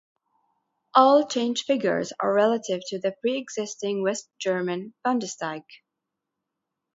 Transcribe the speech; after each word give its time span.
All 0.95 1.27
change 1.27 1.65
figures 1.65 2.11
are 2.19 2.33
relative 2.33 2.81
to 2.87 2.97
the 2.97 3.11
pre-existing 3.21 4.01
West 4.01 4.27
German 4.39 4.95
Bundestag. 5.05 5.61